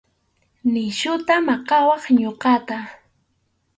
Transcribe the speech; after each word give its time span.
Nisyuta 0.71 1.33
maqawaq 1.47 2.03
ñuqata. 2.19 2.77